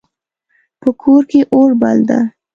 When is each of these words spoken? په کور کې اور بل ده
په 0.81 0.89
کور 1.01 1.21
کې 1.31 1.39
اور 1.55 1.71
بل 1.81 1.97
ده 2.09 2.19